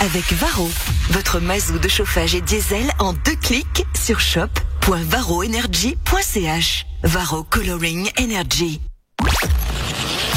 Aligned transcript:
avec 0.00 0.32
Varro. 0.32 0.68
Votre 1.10 1.38
mazou 1.40 1.78
de 1.78 1.88
chauffage 1.88 2.34
et 2.34 2.40
diesel 2.40 2.90
en 2.98 3.12
deux 3.12 3.36
clics 3.36 3.84
sur 3.94 4.18
shop.varroenergy.ch. 4.20 6.86
Varro 7.02 7.42
Coloring 7.44 8.10
Energy. 8.18 8.80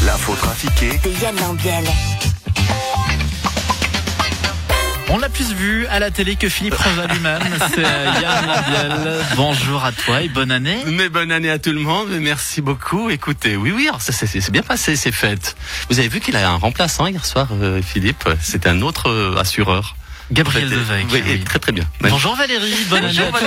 L'info 0.06 0.36
trafiquée 0.36 1.00
De 1.04 1.10
Yann 1.22 1.36
Lambiel. 1.38 1.86
On 5.16 5.20
l'a 5.20 5.30
plus 5.30 5.54
vu 5.54 5.86
à 5.91 6.00
la 6.00 6.09
télé 6.09 6.36
que 6.36 6.50
Philippe 6.50 6.73
Rosa 6.73 7.05
lui-même. 7.05 7.39
C'est 7.75 7.86
euh, 7.86 8.14
Yann 8.20 8.48
Lambiel. 8.48 9.25
Bonjour 9.36 9.86
à 9.86 9.91
toi 9.91 10.23
et 10.23 10.28
bonne 10.28 10.50
année. 10.50 10.79
Mais 10.88 11.07
bonne 11.07 11.32
année 11.32 11.52
à 11.52 11.59
tout 11.59 11.71
le 11.71 11.82
monde, 11.82 12.09
merci 12.20 12.61
beaucoup. 12.61 13.11
Écoutez, 13.11 13.55
oui, 13.55 13.71
oui, 13.71 13.88
c'est 14.00 14.50
bien 14.50 14.64
passé 14.64 14.96
ces 14.96 15.11
fêtes. 15.11 15.55
Vous 15.88 16.00
avez 16.00 16.07
vu 16.07 16.20
qu'il 16.20 16.36
a 16.36 16.50
un 16.50 16.55
remplaçant 16.55 17.05
hier 17.05 17.23
soir, 17.25 17.50
euh, 17.52 17.79
Philippe. 17.84 18.28
C'est 18.41 18.65
un 18.65 18.82
autre 18.82 19.11
euh, 19.11 19.38
assureur. 19.38 19.96
Gabriel 20.32 20.70
Devec. 20.70 21.06
Oui, 21.11 21.21
oui. 21.25 21.39
très 21.43 21.60
très 21.60 21.71
bien. 21.71 21.84
Bonjour 22.02 22.36
Valérie, 22.36 22.74
bonne 22.89 23.06
année 23.06 23.20
à 23.20 23.29
toi. 23.29 23.39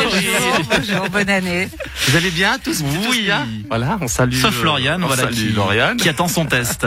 Bonjour, 0.71 1.09
bonne 1.11 1.31
année. 1.31 1.69
Vous 2.09 2.17
allez 2.17 2.31
bien 2.31 2.59
tous 2.63 2.79
tous 2.83 3.11
Oui. 3.11 3.23
bien 3.25 3.47
Voilà, 3.69 3.99
on 4.01 4.09
salue. 4.09 4.35
Sauf 4.35 4.63
Lauriane, 4.63 5.03
on 5.03 5.07
voilà, 5.07 5.25
salue 5.25 5.35
qui, 5.35 5.49
Lauriane. 5.51 5.97
qui 5.97 6.09
attend 6.09 6.29
son 6.29 6.47
test. 6.47 6.87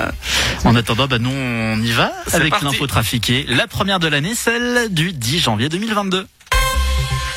en 0.64 0.74
attendant, 0.76 1.06
bah, 1.06 1.18
nous, 1.18 1.30
on 1.30 1.80
y 1.82 1.90
va 1.92 2.12
avec 2.32 2.60
l'info 2.62 2.86
trafiquée. 2.86 3.46
La 3.48 3.66
première 3.66 3.98
de 4.00 4.08
l'année, 4.08 4.34
celle 4.34 4.92
du 4.92 5.12
10 5.12 5.40
janvier 5.40 5.68
2022. 5.68 6.26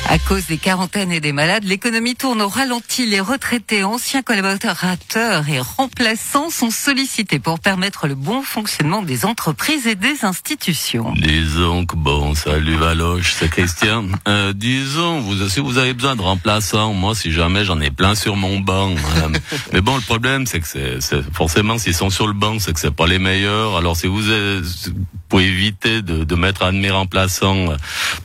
À 0.08 0.18
cause 0.18 0.46
des 0.46 0.58
quarantaines 0.58 1.12
et 1.12 1.20
des 1.20 1.32
malades, 1.32 1.62
l'économie 1.62 2.16
tourne 2.16 2.42
au 2.42 2.48
ralenti. 2.48 3.06
Les 3.06 3.20
retraités, 3.20 3.84
anciens 3.84 4.22
collaborateurs 4.22 5.48
et 5.48 5.60
remplaçants 5.60 6.50
sont 6.50 6.70
sollicités 6.70 7.38
pour 7.38 7.60
permettre 7.60 8.08
le 8.08 8.16
bon 8.16 8.42
fonctionnement 8.42 9.02
des 9.02 9.24
entreprises 9.24 9.86
et 9.86 9.94
des 9.94 10.24
institutions. 10.24 11.12
Disons 11.16 11.86
que 11.86 11.94
bon, 11.94 12.34
salut 12.34 12.74
Valoche, 12.74 13.34
c'est 13.38 13.48
Christian. 13.48 14.06
Euh, 14.26 14.52
disons, 14.52 15.20
vous, 15.20 15.48
si 15.48 15.60
vous 15.60 15.78
avez 15.78 15.94
besoin 15.94 16.16
de 16.16 16.22
remplaçants, 16.22 16.92
moi, 16.92 17.14
si 17.14 17.30
jamais 17.30 17.64
j'en 17.64 17.80
ai 17.80 17.92
plein 17.92 18.16
sur 18.16 18.34
mon 18.34 18.58
banc. 18.58 18.92
Mais 19.72 19.80
bon, 19.80 19.94
le 19.94 20.02
problème, 20.02 20.44
c'est 20.44 20.58
que 20.58 20.66
c'est, 20.66 21.00
c'est- 21.00 21.22
forcément, 21.32 21.78
s'ils 21.78 21.94
sont 21.94 22.10
sur 22.10 22.26
le 22.26 22.32
banc, 22.32 22.58
c'est 22.58 22.72
que 22.72 22.80
c'est 22.80 22.90
pas 22.94 23.06
les 23.06 23.20
meilleurs. 23.20 23.76
Alors, 23.76 23.96
si 23.96 24.08
vous, 24.08 24.28
êtes- 24.28 24.90
pour 25.30 25.40
éviter 25.40 26.02
de, 26.02 26.24
de 26.24 26.34
mettre 26.34 26.64
un 26.64 26.72
de 26.74 26.78
mes 26.78 26.90
remplaçants 26.90 27.70
euh, 27.70 27.76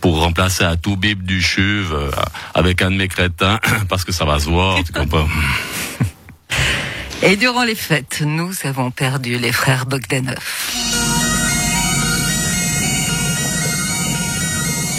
pour 0.01 0.19
remplacer 0.19 0.65
à 0.65 0.75
tout 0.75 0.97
bip 0.97 1.23
du 1.23 1.41
chuve 1.41 1.93
euh, 1.93 2.11
avec 2.53 2.81
un 2.81 2.91
de 2.91 2.97
mes 2.97 3.07
crétins, 3.07 3.59
parce 3.89 4.03
que 4.03 4.11
ça 4.11 4.25
va 4.25 4.39
se 4.39 4.49
voir, 4.49 4.83
tu 4.83 4.91
comprends. 4.91 5.27
Et 7.21 7.37
durant 7.37 7.63
les 7.63 7.75
fêtes, 7.75 8.21
nous 8.25 8.51
avons 8.65 8.91
perdu 8.91 9.37
les 9.37 9.53
frères 9.53 9.85
Bogdanov. 9.85 10.35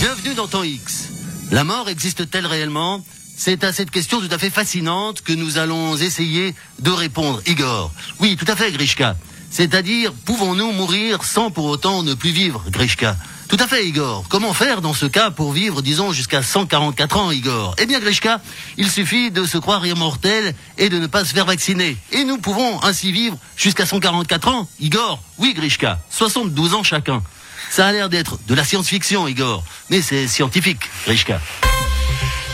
Bienvenue 0.01 0.35
dans 0.35 0.47
Temps 0.47 0.63
X. 0.63 1.11
La 1.51 1.65
mort 1.65 1.89
existe-t-elle 1.89 2.47
réellement? 2.47 3.05
C'est 3.37 3.65
à 3.65 3.73
cette 3.73 3.91
question 3.91 4.21
tout 4.21 4.33
à 4.33 4.39
fait 4.39 4.51
fascinante 4.51 5.21
que 5.23 5.33
nous 5.33 5.59
allons 5.59 5.97
essayer 5.97 6.55
de 6.81 6.91
répondre. 6.91 7.43
Igor. 7.47 7.93
Oui, 8.21 8.37
tout 8.37 8.51
à 8.51 8.57
fait, 8.57 8.73
Grishka. 8.73 9.15
C'est-à-dire, 9.51 10.13
pouvons-nous 10.25 10.73
mourir 10.73 11.25
sans 11.25 11.51
pour 11.51 11.67
autant 11.67 12.03
ne 12.03 12.15
plus 12.15 12.31
vivre, 12.31 12.63
Grishka? 12.71 13.17
Tout 13.49 13.57
à 13.61 13.69
fait, 13.69 13.87
Igor. 13.87 14.25
Comment 14.29 14.53
faire 14.53 14.81
dans 14.81 14.93
ce 14.93 15.07
cas 15.07 15.31
pour 15.31 15.53
vivre, 15.53 15.81
disons, 15.81 16.13
jusqu'à 16.13 16.43
144 16.43 17.17
ans, 17.17 17.31
Igor? 17.31 17.77
Eh 17.79 17.87
bien, 17.87 18.01
Grishka, 18.01 18.41
il 18.77 18.91
suffit 18.91 19.31
de 19.31 19.45
se 19.47 19.57
croire 19.57 19.87
immortel 19.87 20.55
et 20.79 20.89
de 20.89 20.99
ne 20.99 21.07
pas 21.07 21.25
se 21.25 21.33
faire 21.33 21.47
vacciner. 21.47 21.97
Et 22.11 22.25
nous 22.25 22.39
pouvons 22.39 22.83
ainsi 22.83 23.13
vivre 23.13 23.39
jusqu'à 23.57 23.87
144 23.87 24.49
ans, 24.49 24.69
Igor. 24.81 25.23
Oui, 25.39 25.55
Grishka. 25.55 26.01
72 26.11 26.75
ans 26.75 26.83
chacun. 26.83 27.23
Ça 27.71 27.87
a 27.87 27.93
l'air 27.93 28.09
d'être 28.09 28.39
de 28.49 28.55
la 28.55 28.65
science-fiction, 28.65 29.29
Igor. 29.29 29.63
Mais 29.91 30.03
c'est 30.03 30.27
scientifique, 30.27 30.91
Grishka. 31.07 31.41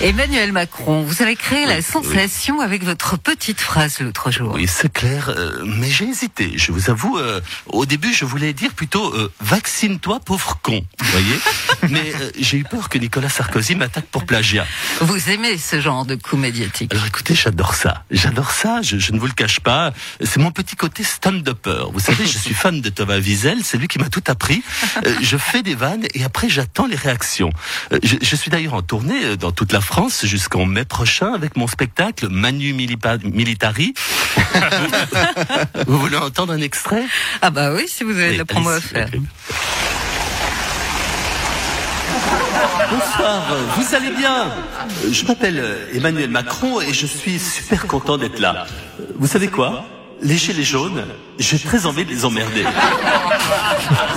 Emmanuel 0.03 0.51
Macron, 0.51 1.03
vous 1.03 1.23
avez 1.23 1.37
créé 1.37 1.65
la 1.65 1.81
sensation 1.81 2.61
avec 2.61 2.83
votre 2.83 3.17
petite 3.17 3.61
phrase 3.61 4.01
l'autre 4.01 4.33
jour. 4.33 4.53
Oui, 4.53 4.67
c'est 4.67 4.93
clair, 4.93 5.29
euh, 5.29 5.63
mais 5.65 5.89
j'ai 5.89 6.07
hésité. 6.07 6.55
Je 6.57 6.73
vous 6.73 6.91
avoue, 6.91 7.19
euh, 7.19 7.41
au 7.67 7.87
début, 7.87 8.13
je 8.13 8.25
voulais 8.25 8.53
dire 8.53 8.73
plutôt 8.73 9.15
euh, 9.15 9.31
vaccine-toi, 9.41 10.19
pauvre 10.19 10.59
con. 10.61 10.85
Vous 10.99 11.11
voyez 11.13 11.39
Mais 11.91 12.13
euh, 12.21 12.31
j'ai 12.37 12.59
eu 12.59 12.65
peur 12.65 12.89
que 12.89 12.99
Nicolas 12.99 13.29
Sarkozy 13.29 13.77
m'attaque 13.77 14.07
pour 14.07 14.25
plagiat. 14.27 14.67
Vous 15.03 15.31
aimez 15.31 15.57
ce 15.57 15.81
genre 15.81 16.05
de 16.05 16.17
coup 16.17 16.37
médiatique? 16.37 16.93
Alors 16.93 17.07
écoutez, 17.07 17.37
j'adore 17.37 17.77
ça. 17.77 18.03
J'adore 18.11 18.51
ça, 18.51 18.83
je, 18.83 18.99
je 18.99 19.13
ne 19.13 19.21
vous 19.21 19.27
le 19.27 19.35
cache 19.35 19.61
pas. 19.61 19.93
C'est 20.21 20.41
mon 20.41 20.51
petit 20.51 20.75
côté 20.75 21.05
stand-upper. 21.05 21.85
Vous 21.93 22.01
savez, 22.01 22.27
je 22.27 22.39
suis 22.39 22.55
fan 22.55 22.81
de 22.81 22.89
Thomas 22.89 23.19
Wiesel, 23.19 23.59
c'est 23.63 23.79
lui 23.79 23.87
qui 23.87 24.01
m'a 24.01 24.09
tout 24.09 24.25
appris. 24.27 24.65
Euh, 25.07 25.15
je 25.23 25.37
fais 25.37 25.63
des 25.63 25.77
vannes 25.77 26.07
et 26.13 26.25
après 26.25 26.49
j'attends 26.49 26.87
les 26.87 26.97
réactions. 26.97 27.53
Euh, 27.93 28.01
je, 28.03 28.17
je 28.21 28.35
suis 28.35 28.51
d'ailleurs 28.51 28.75
en 28.75 28.83
tournée 28.83 29.37
dans 29.37 29.53
toute 29.53 29.73
la 29.73 29.81
France 29.81 29.92
jusqu'en 30.25 30.65
mai 30.65 30.85
prochain 30.85 31.33
avec 31.35 31.57
mon 31.57 31.67
spectacle 31.67 32.29
Manu 32.31 32.73
Milipa- 32.73 33.19
Militari. 33.25 33.93
vous, 35.87 35.99
voulez 35.99 36.17
entendre 36.17 36.53
un 36.55 36.61
extrait? 36.61 37.05
Ah 37.43 37.51
bah 37.51 37.73
oui, 37.75 37.85
si 37.89 38.03
vous 38.05 38.13
avez 38.13 38.33
de 38.35 38.39
la 38.39 38.45
promo 38.45 38.71
à 38.71 38.81
faire. 38.81 39.09
Bonsoir, 42.91 43.43
vous 43.77 43.95
allez 43.95 44.11
bien? 44.11 44.47
Je 45.11 45.25
m'appelle 45.25 45.59
euh, 45.59 45.87
Emmanuel 45.95 46.31
Macron 46.31 46.81
et 46.81 46.93
je 46.93 47.07
suis 47.07 47.39
super 47.39 47.87
content 47.87 48.17
d'être 48.19 48.39
là. 48.39 48.67
Vous 49.19 49.27
savez 49.27 49.49
quoi? 49.49 49.85
Les 50.23 50.37
gilets 50.37 50.63
jaunes, 50.63 51.05
j'ai 51.39 51.59
très 51.59 51.85
envie 51.87 52.05
de 52.05 52.11
les 52.11 52.25
emmerder. 52.25 52.65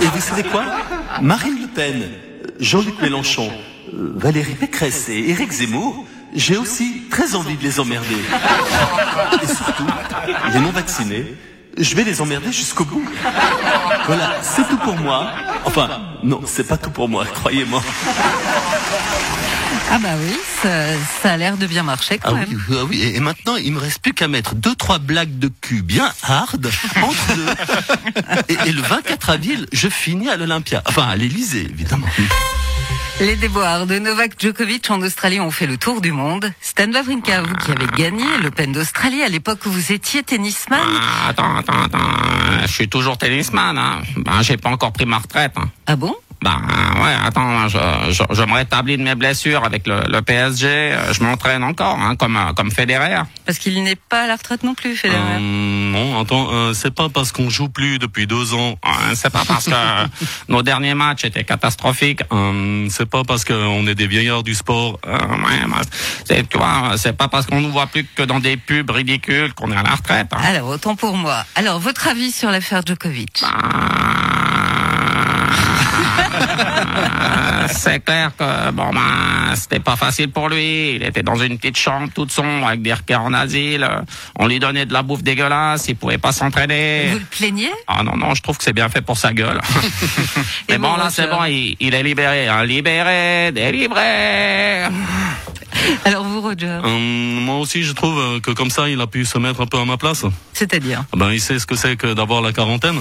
Et 0.00 0.06
vous 0.06 0.20
savez 0.20 0.42
quoi? 0.44 0.64
Marine 1.20 1.58
Le 1.62 1.68
Pen, 1.68 2.02
Jean-Luc 2.60 3.00
Mélenchon, 3.02 3.50
Valérie 3.92 4.54
Pécresse 4.54 5.08
et 5.08 5.30
Éric 5.30 5.52
Zemmour, 5.52 6.04
j'ai 6.34 6.56
aussi 6.56 7.02
très 7.10 7.34
envie 7.34 7.56
de 7.56 7.62
les 7.62 7.80
emmerder. 7.80 8.16
Et 9.42 9.46
surtout, 9.46 9.86
les 10.52 10.60
non-vaccinés, 10.60 11.34
je 11.78 11.94
vais 11.94 12.04
les 12.04 12.20
emmerder 12.20 12.52
jusqu'au 12.52 12.84
bout. 12.84 13.04
Voilà, 14.06 14.36
c'est 14.42 14.68
tout 14.68 14.78
pour 14.78 14.96
moi. 14.96 15.30
Enfin, 15.64 15.88
non, 16.22 16.40
c'est 16.46 16.66
pas 16.66 16.76
tout 16.76 16.90
pour 16.90 17.08
moi, 17.08 17.24
croyez-moi. 17.26 17.82
Ah 19.88 19.98
bah 19.98 20.08
oui, 20.20 20.36
ça, 20.62 20.70
ça 21.22 21.32
a 21.34 21.36
l'air 21.36 21.56
de 21.56 21.66
bien 21.66 21.84
marcher 21.84 22.18
quand 22.18 22.30
Ah 22.30 22.34
même. 22.40 22.48
oui, 22.50 22.76
ah 22.80 22.84
oui, 22.88 23.00
et 23.02 23.16
et 23.16 23.20
maintenant, 23.20 23.54
il 23.56 23.72
me 23.72 23.78
reste 23.78 24.00
plus 24.00 24.12
qu'à 24.14 24.26
mettre 24.26 24.56
deux, 24.56 24.74
trois 24.74 24.98
blagues 24.98 25.38
de 25.38 25.48
cul 25.60 25.82
bien 25.82 26.10
hard 26.24 26.68
entre 27.02 27.34
deux. 27.36 27.46
Et, 28.48 28.68
et 28.68 28.72
le 28.72 28.82
24 28.82 29.30
avril, 29.30 29.66
je 29.72 29.88
finis 29.88 30.28
à 30.28 30.36
l'Olympia. 30.36 30.82
Enfin, 30.86 31.04
à 31.08 31.14
l'Élysée, 31.14 31.68
évidemment. 31.70 32.06
Les 33.18 33.34
déboires 33.36 33.86
de 33.86 33.98
Novak 33.98 34.38
Djokovic 34.38 34.90
en 34.90 35.00
Australie 35.00 35.40
ont 35.40 35.50
fait 35.50 35.66
le 35.66 35.78
tour 35.78 36.02
du 36.02 36.12
monde. 36.12 36.52
Stan 36.60 36.90
Wawrinka, 36.92 37.40
vous 37.42 37.54
qui 37.56 37.70
avez 37.70 37.86
gagné 37.96 38.24
l'Open 38.42 38.72
d'Australie, 38.72 39.22
à 39.22 39.28
l'époque 39.28 39.60
où 39.64 39.70
vous 39.70 39.90
étiez 39.90 40.22
tennisman, 40.22 40.78
Ah, 41.00 41.28
Attends, 41.30 41.56
attends, 41.56 41.82
attends. 41.84 42.62
Je 42.66 42.66
suis 42.72 42.88
toujours 42.88 43.16
tennisman, 43.16 43.78
hein. 43.78 44.02
Ben, 44.18 44.42
j'ai 44.42 44.58
pas 44.58 44.68
encore 44.68 44.92
pris 44.92 45.06
ma 45.06 45.16
retraite. 45.18 45.52
Hein. 45.56 45.70
ah 45.86 45.96
bon? 45.96 46.14
Ben, 46.42 46.60
ouais, 47.02 47.14
attends, 47.24 47.66
je, 47.68 47.78
je, 48.10 48.22
je 48.30 48.42
me 48.42 48.52
rétablis 48.54 48.98
de 48.98 49.02
mes 49.02 49.14
blessures 49.14 49.64
avec 49.64 49.86
le, 49.86 50.00
le 50.08 50.20
PSG. 50.22 50.66
euh, 50.68 51.12
Je 51.12 51.22
m'entraîne 51.22 51.64
encore, 51.64 51.98
hein, 51.98 52.14
comme, 52.16 52.36
euh, 52.36 52.52
comme 52.54 52.70
Federer. 52.70 53.22
Parce 53.46 53.58
qu'il 53.58 53.82
n'est 53.82 53.96
pas 53.96 54.22
à 54.24 54.26
la 54.26 54.36
retraite 54.36 54.62
non 54.62 54.74
plus, 54.74 54.96
Federer. 54.96 55.18
Euh, 55.18 55.38
non, 55.40 56.20
attends, 56.20 56.48
euh, 56.52 56.72
c'est 56.74 56.94
pas 56.94 57.08
parce 57.08 57.32
qu'on 57.32 57.48
joue 57.50 57.68
plus 57.68 57.98
depuis 57.98 58.26
deux 58.26 58.54
ans. 58.54 58.76
Hein, 58.84 59.14
C'est 59.14 59.30
pas 59.30 59.44
parce 59.48 59.64
que 59.66 59.72
nos 60.48 60.62
derniers 60.62 60.94
matchs 60.94 61.24
étaient 61.24 61.44
catastrophiques. 61.44 62.20
Euh, 62.32 62.86
c'est 62.90 63.08
pas 63.08 63.22
parce 63.24 63.44
qu'on 63.44 63.86
est 63.86 63.94
des 63.94 64.06
vieillards 64.06 64.42
du 64.42 64.54
sport. 64.54 64.98
Euh, 65.06 65.16
ouais, 65.18 65.78
c'est, 66.24 66.48
tu 66.48 66.58
vois, 66.58 66.92
c'est 66.96 67.16
pas 67.16 67.28
parce 67.28 67.46
qu'on 67.46 67.60
nous 67.60 67.72
voit 67.72 67.86
plus 67.86 68.04
que 68.14 68.22
dans 68.22 68.40
des 68.40 68.56
pubs 68.56 68.90
ridicules 68.90 69.54
qu'on 69.54 69.72
est 69.72 69.76
à 69.76 69.82
la 69.82 69.94
retraite. 69.94 70.28
hein. 70.32 70.38
Alors, 70.44 70.68
autant 70.68 70.96
pour 70.96 71.16
moi. 71.16 71.44
Alors, 71.54 71.78
votre 71.80 72.08
avis 72.08 72.30
sur 72.30 72.50
l'affaire 72.50 72.82
Djokovic? 72.86 73.42
C'est 77.68 78.04
clair 78.04 78.30
que 78.38 78.70
bon 78.70 78.90
ben 78.92 79.54
c'était 79.54 79.80
pas 79.80 79.96
facile 79.96 80.30
pour 80.30 80.48
lui. 80.48 80.96
Il 80.96 81.02
était 81.02 81.22
dans 81.22 81.36
une 81.36 81.58
petite 81.58 81.76
chambre 81.76 82.08
toute 82.14 82.30
sombre 82.30 82.66
avec 82.66 82.82
des 82.82 82.92
requins 82.92 83.20
en 83.20 83.32
asile. 83.32 83.86
On 84.38 84.46
lui 84.46 84.58
donnait 84.58 84.86
de 84.86 84.92
la 84.92 85.02
bouffe 85.02 85.22
dégueulasse. 85.22 85.88
Il 85.88 85.96
pouvait 85.96 86.18
pas 86.18 86.32
s'entraîner. 86.32 87.08
Vous 87.12 87.18
le 87.18 87.24
plaignez 87.24 87.70
Ah 87.86 88.02
non 88.02 88.16
non, 88.16 88.34
je 88.34 88.42
trouve 88.42 88.58
que 88.58 88.64
c'est 88.64 88.72
bien 88.72 88.88
fait 88.88 89.02
pour 89.02 89.16
sa 89.16 89.32
gueule. 89.32 89.60
Mais 90.68 90.78
bon 90.78 90.96
là 90.96 91.08
c'est 91.10 91.28
bon, 91.28 91.44
il, 91.44 91.76
il 91.80 91.94
est 91.94 92.02
libéré, 92.02 92.48
hein. 92.48 92.64
libéré, 92.64 93.52
délivré. 93.52 94.84
Alors 96.04 96.24
vous, 96.24 96.40
Roger, 96.40 96.80
Euh, 96.84 96.88
moi 97.40 97.56
aussi, 97.58 97.82
je 97.82 97.92
trouve 97.92 98.18
euh, 98.18 98.40
que 98.40 98.50
comme 98.50 98.70
ça, 98.70 98.88
il 98.88 99.00
a 99.00 99.06
pu 99.06 99.24
se 99.24 99.38
mettre 99.38 99.60
un 99.60 99.66
peu 99.66 99.78
à 99.78 99.84
ma 99.84 99.96
place. 99.96 100.24
c'est-à-dire 100.52 101.04
Ben, 101.16 101.32
il 101.32 101.40
sait 101.40 101.58
ce 101.58 101.66
que 101.66 101.76
c'est 101.76 101.96
que 101.96 102.14
d'avoir 102.14 102.40
la 102.42 102.52
quarantaine. 102.52 103.00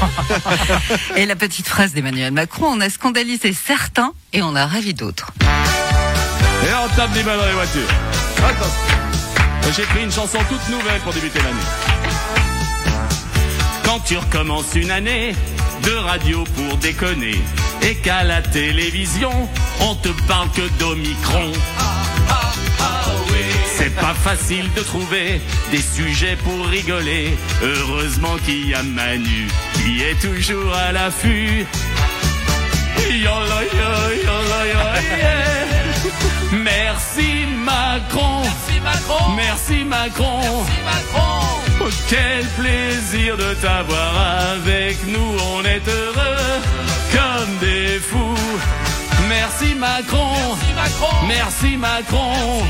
Et 1.16 1.26
la 1.26 1.36
petite 1.36 1.66
phrase 1.68 1.92
d'Emmanuel 1.92 2.32
Macron, 2.32 2.66
on 2.66 2.80
a 2.80 2.90
scandalisé 2.90 3.52
certains 3.52 4.12
et 4.32 4.42
on 4.42 4.54
a 4.54 4.66
ravi 4.66 4.92
d'autres. 4.94 5.30
Et 5.40 6.68
on 6.84 6.88
tape 6.96 7.12
des 7.12 7.22
mains 7.22 7.36
dans 7.36 7.46
les 7.46 7.52
voitures. 7.52 7.88
Attention. 8.38 9.74
J'ai 9.76 9.82
pris 9.84 10.04
une 10.04 10.12
chanson 10.12 10.38
toute 10.48 10.68
nouvelle 10.68 11.00
pour 11.00 11.12
débuter 11.12 11.38
l'année. 11.38 11.56
Quand 13.84 14.00
tu 14.00 14.16
recommences 14.16 14.74
une 14.74 14.90
année, 14.90 15.34
de 15.82 15.92
radio 15.92 16.44
pour 16.56 16.76
déconner. 16.78 17.40
Et 17.82 17.94
qu'à 17.96 18.24
la 18.24 18.42
télévision, 18.42 19.32
on 19.80 19.94
te 19.94 20.08
parle 20.26 20.50
que 20.50 20.68
d'Omicron. 20.78 21.52
C'est 23.76 23.94
pas 23.94 24.14
facile 24.14 24.72
de 24.74 24.80
trouver 24.80 25.40
des 25.70 25.82
sujets 25.82 26.36
pour 26.36 26.66
rigoler. 26.66 27.36
Heureusement 27.62 28.36
qu'il 28.44 28.68
y 28.68 28.74
a 28.74 28.82
Manu 28.82 29.48
qui 29.74 30.02
est 30.02 30.18
toujours 30.20 30.74
à 30.74 30.92
l'affût. 30.92 31.66
Yo, 33.08 33.30
yeah. 33.72 35.36
Merci 36.52 37.46
Macron. 37.64 38.42
Merci 38.42 38.80
Macron. 38.80 39.34
Merci 39.36 39.84
Macron. 39.84 40.64
Oh, 41.16 41.88
quel 42.08 42.46
plaisir 42.58 43.36
de 43.36 43.54
t'avoir 43.54 44.12
avec 44.52 45.06
nous. 45.06 45.36
On 45.54 45.64
est 45.64 45.86
heureux 45.88 46.60
Merci 49.78 50.72
Macron. 50.74 51.26
Merci 51.28 51.76
Macron. 51.76 52.62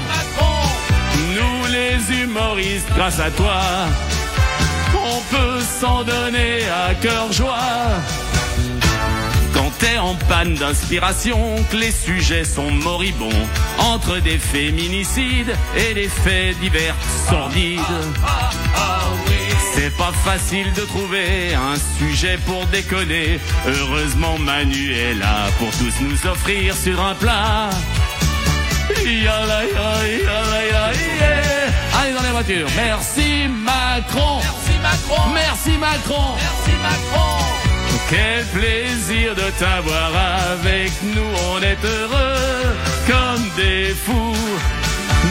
Nous 1.34 1.66
les 1.72 2.22
humoristes, 2.22 2.88
grâce 2.96 3.20
à 3.20 3.30
toi, 3.30 3.60
on 4.94 5.20
peut 5.34 5.60
s'en 5.80 6.02
donner 6.02 6.62
à 6.68 6.94
cœur 6.94 7.32
joie. 7.32 7.58
Quand 9.54 9.70
t'es 9.78 9.98
en 9.98 10.14
panne 10.28 10.54
d'inspiration, 10.54 11.56
que 11.70 11.76
les 11.76 11.92
sujets 11.92 12.44
sont 12.44 12.70
moribonds, 12.70 13.46
entre 13.78 14.18
des 14.18 14.38
féminicides 14.38 15.54
et 15.76 15.94
des 15.94 16.08
faits 16.08 16.58
divers 16.60 16.96
sordides. 17.28 17.80
C'est 19.78 19.94
pas 19.94 20.12
facile 20.24 20.72
de 20.72 20.80
trouver 20.80 21.54
un 21.54 21.76
sujet 21.98 22.38
pour 22.46 22.64
déconner. 22.66 23.38
Heureusement 23.66 24.38
Manu 24.38 24.94
est 24.94 25.12
là 25.12 25.48
pour 25.58 25.70
tous 25.72 26.00
nous 26.00 26.26
offrir 26.26 26.74
sur 26.74 26.98
un 26.98 27.14
plat. 27.14 27.68
Allez 28.88 29.26
dans 32.14 32.22
les 32.22 32.30
voitures. 32.30 32.68
Merci 32.74 33.48
Macron. 33.48 34.40
Merci 34.40 34.78
Macron. 34.82 35.28
Merci 35.34 35.76
Macron. 35.76 36.36
Merci 36.36 36.72
Macron. 36.82 37.44
Quel 38.08 38.46
plaisir 38.46 39.34
de 39.34 39.50
t'avoir 39.58 40.10
avec 40.52 40.90
nous. 41.02 41.30
On 41.52 41.60
est 41.60 41.84
heureux 41.84 42.74
comme 43.06 43.46
des 43.56 43.94
fous. 43.94 44.34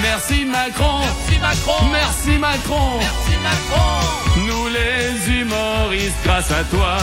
Merci 0.03 0.45
Macron. 0.45 0.99
Merci 1.01 1.39
Macron. 1.41 1.85
Merci 1.91 2.37
Macron. 2.37 2.99
Merci 2.99 3.37
Macron. 3.41 4.24
Nous 4.47 4.67
les 4.67 5.39
humoristes, 5.39 6.15
grâce 6.23 6.51
à 6.51 6.63
toi, 6.65 6.97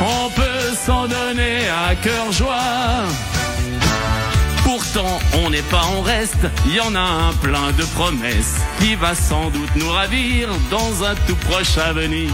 on 0.00 0.30
peut 0.30 0.74
s'en 0.86 1.06
donner 1.06 1.68
à 1.68 1.94
cœur 1.96 2.32
joie. 2.32 3.04
Pourtant, 4.64 5.18
on 5.44 5.50
n'est 5.50 5.68
pas 5.70 5.82
en 5.82 6.00
reste, 6.00 6.46
il 6.66 6.76
y 6.76 6.80
en 6.80 6.94
a 6.94 7.00
un 7.00 7.32
plein 7.42 7.72
de 7.72 7.84
promesses 7.94 8.56
qui 8.80 8.94
va 8.94 9.14
sans 9.14 9.50
doute 9.50 9.74
nous 9.76 9.90
ravir 9.90 10.48
dans 10.70 11.04
un 11.04 11.14
tout 11.26 11.36
proche 11.36 11.76
avenir. 11.78 12.30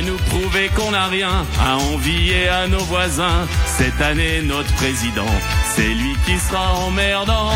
Nous 0.00 0.16
prouver 0.16 0.70
qu'on 0.74 0.90
n'a 0.90 1.06
rien 1.06 1.44
à 1.60 1.76
envier 1.76 2.48
à 2.48 2.66
nos 2.66 2.82
voisins. 2.84 3.46
Cette 3.66 4.00
année, 4.00 4.40
notre 4.42 4.72
président, 4.74 5.26
c'est 5.74 5.82
lui 5.82 6.16
qui 6.24 6.38
sera 6.38 6.72
emmerdant. 6.86 7.52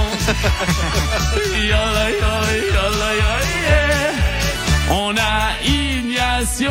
On 4.90 5.14
a 5.16 5.66
Ignacio, 5.66 6.70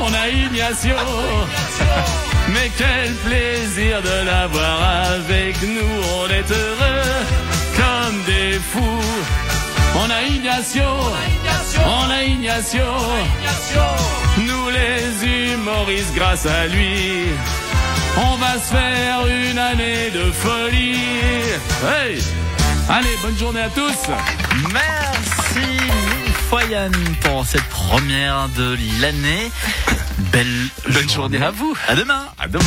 on 0.00 0.14
a 0.14 0.28
Ignacio, 0.28 0.96
mais 2.54 2.70
quel 2.78 3.12
plaisir 3.26 4.02
de 4.02 4.24
l'avoir 4.24 5.10
avec 5.16 5.60
nous, 5.62 5.94
on 6.20 6.28
est 6.28 6.50
heureux 6.50 7.12
comme 7.76 8.22
des 8.24 8.58
fous. 8.70 9.02
On 9.96 10.10
a 10.10 10.22
Ignacio, 10.22 10.82
on 11.84 12.10
a 12.10 12.22
Ignacio, 12.24 12.80
nous 14.38 14.68
les 14.70 15.52
humoristes 15.52 16.14
grâce 16.14 16.46
à 16.46 16.66
lui, 16.66 17.26
on 18.16 18.36
va 18.36 18.54
se 18.54 18.72
faire 18.72 19.26
une 19.26 19.58
année 19.58 20.10
de 20.10 20.30
folie. 20.30 20.98
Hey 21.86 22.18
Allez, 22.88 23.16
bonne 23.22 23.38
journée 23.38 23.62
à 23.62 23.70
tous 23.70 24.10
Merci 24.72 25.66
mille 25.66 26.32
fois 26.50 26.62
Yann 26.64 26.92
pour 27.22 27.46
cette 27.46 27.64
première 27.64 28.48
de 28.56 28.76
l'année. 29.00 29.50
Belle 30.32 30.46
Bonne 30.84 30.92
journée 31.08 31.38
journée. 31.38 31.42
à 31.42 31.50
vous. 31.50 31.74
À 31.88 31.94
demain. 31.94 32.26
À 32.38 32.46
demain 32.46 32.64